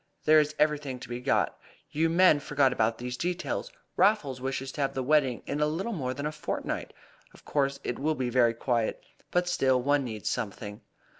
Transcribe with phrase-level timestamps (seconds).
[0.25, 1.59] There is everything to be got.
[1.91, 3.71] You men forget about these details.
[3.95, 6.91] Raffles wishes to have the wedding in little more than a fortnight.
[7.35, 10.81] Of course it will be very quiet, but still one needs something."